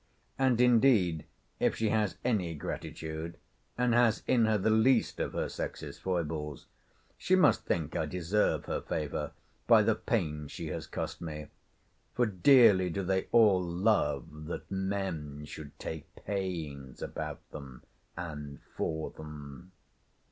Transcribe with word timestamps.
And 0.39 0.59
indeed 0.59 1.25
if 1.59 1.75
she 1.75 1.89
has 1.89 2.17
any 2.25 2.55
gratitude, 2.55 3.37
and 3.77 3.93
has 3.93 4.23
in 4.25 4.45
her 4.45 4.57
the 4.57 4.71
least 4.71 5.19
of 5.19 5.33
her 5.33 5.47
sex's 5.47 5.99
foibles, 5.99 6.65
she 7.19 7.35
must 7.35 7.65
think 7.67 7.95
I 7.95 8.07
deserve 8.07 8.65
her 8.65 8.81
favour, 8.81 9.33
by 9.67 9.83
the 9.83 9.93
pains 9.93 10.51
she 10.51 10.69
has 10.69 10.87
cost 10.87 11.21
me. 11.21 11.49
For 12.15 12.25
dearly 12.25 12.89
do 12.89 13.03
they 13.03 13.27
all 13.31 13.61
love 13.63 14.45
that 14.45 14.71
men 14.71 15.45
should 15.45 15.77
take 15.77 16.15
pains 16.15 17.03
about 17.03 17.47
them 17.51 17.83
and 18.17 18.59
for 18.75 19.11
them. 19.11 19.71